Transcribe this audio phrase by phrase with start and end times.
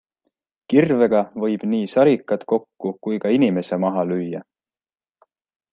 [0.73, 4.45] Kirvega võib nii sarikad kokku kui ka inimese maha lüüa.